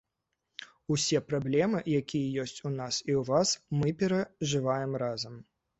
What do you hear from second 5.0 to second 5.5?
разам.